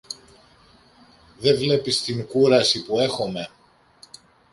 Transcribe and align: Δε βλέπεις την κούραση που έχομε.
Δε 1.37 1.53
βλέπεις 1.57 2.01
την 2.03 2.25
κούραση 2.27 2.85
που 2.85 2.99
έχομε. 2.99 3.49